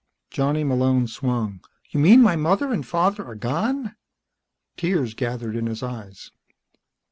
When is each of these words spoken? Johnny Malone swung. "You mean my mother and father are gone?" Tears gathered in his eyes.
Johnny 0.31 0.63
Malone 0.63 1.05
swung. 1.05 1.59
"You 1.91 1.99
mean 1.99 2.23
my 2.23 2.35
mother 2.35 2.71
and 2.73 2.83
father 2.83 3.23
are 3.23 3.35
gone?" 3.35 3.95
Tears 4.75 5.13
gathered 5.13 5.55
in 5.55 5.67
his 5.67 5.83
eyes. 5.83 6.31